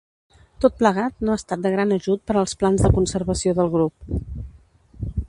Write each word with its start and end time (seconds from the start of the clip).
Tot 0.63 0.77
plegat 0.79 1.19
no 1.27 1.33
ha 1.35 1.41
estat 1.41 1.61
de 1.67 1.71
gran 1.75 1.93
ajut 1.97 2.25
per 2.31 2.37
als 2.41 2.57
plans 2.63 2.87
de 2.87 2.93
conservació 2.97 3.55
del 3.61 3.71
grup. 3.77 4.19